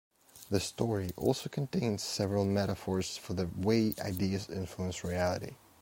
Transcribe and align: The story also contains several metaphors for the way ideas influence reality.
The 0.49 0.59
story 0.59 1.11
also 1.15 1.47
contains 1.47 2.01
several 2.01 2.43
metaphors 2.43 3.17
for 3.17 3.33
the 3.35 3.47
way 3.55 3.93
ideas 4.03 4.49
influence 4.49 5.03
reality. 5.03 5.57